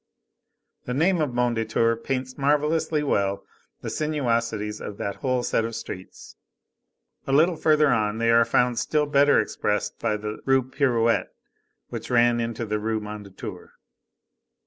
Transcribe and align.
The 0.85 0.95
name 0.95 1.21
of 1.21 1.29
Mondétour 1.29 2.03
paints 2.03 2.35
marvellously 2.35 3.03
well 3.03 3.43
the 3.81 3.89
sinuosities 3.91 4.81
of 4.81 4.97
that 4.97 5.17
whole 5.17 5.43
set 5.43 5.63
of 5.63 5.75
streets. 5.75 6.37
A 7.27 7.31
little 7.31 7.55
further 7.55 7.89
on, 7.89 8.17
they 8.17 8.31
are 8.31 8.43
found 8.43 8.79
still 8.79 9.05
better 9.05 9.39
expressed 9.39 9.99
by 9.99 10.17
the 10.17 10.39
Rue 10.43 10.63
Pirouette, 10.63 11.29
which 11.89 12.09
ran 12.09 12.39
into 12.39 12.65
the 12.65 12.79
Rue 12.79 12.99
Mondétour. 12.99 13.73